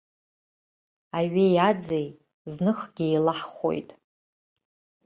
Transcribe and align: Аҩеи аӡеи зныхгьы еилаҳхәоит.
Аҩеи 1.17 1.57
аӡеи 1.69 2.07
зныхгьы 2.53 3.05
еилаҳхәоит. 3.09 3.89